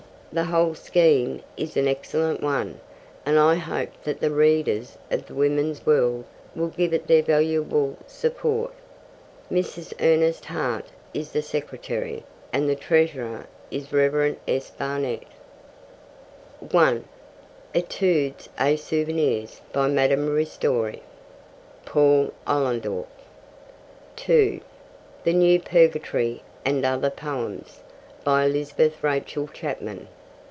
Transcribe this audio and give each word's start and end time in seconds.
The 0.33 0.45
whole 0.45 0.75
scheme 0.75 1.41
is 1.57 1.75
an 1.75 1.89
excellent 1.89 2.41
one, 2.41 2.79
and 3.25 3.37
I 3.37 3.55
hope 3.55 3.89
that 4.05 4.21
the 4.21 4.31
readers 4.31 4.97
of 5.11 5.25
the 5.25 5.33
Woman's 5.33 5.85
World 5.85 6.23
will 6.55 6.69
give 6.69 6.93
it 6.93 7.05
their 7.07 7.21
valuable 7.21 7.97
support. 8.07 8.71
Mrs. 9.51 9.91
Ernest 9.99 10.45
Hart 10.45 10.85
was 11.13 11.33
the 11.33 11.41
secretary, 11.41 12.23
and 12.53 12.69
the 12.69 12.77
treasurer 12.77 13.45
is 13.71 13.89
the 13.89 13.97
Rev. 14.09 14.37
S. 14.47 14.69
Barnett. 14.69 15.25
(1) 16.61 17.03
Etudes 17.75 18.47
et 18.57 18.77
Souvenirs. 18.79 19.59
By 19.73 19.89
Madame 19.89 20.29
Ristori. 20.29 21.01
(Paul 21.83 22.31
Ollendorff.) 22.47 23.07
(2) 24.15 24.61
The 25.25 25.33
New 25.33 25.59
Purgatory 25.59 26.41
and 26.63 26.85
Other 26.85 27.09
Poems. 27.09 27.81
By 28.23 28.45
Elizabeth 28.45 29.03
Rachel 29.03 29.49
Chapman. 29.51 30.07